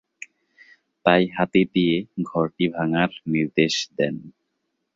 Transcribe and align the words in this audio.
তাই 1.05 1.23
হাতি 1.35 1.61
দিয়ে 1.73 1.95
ঘরটি 2.23 2.65
ভাঙ্গার 2.67 3.11
নির্দেশ 3.33 3.73
দেন। 3.97 4.15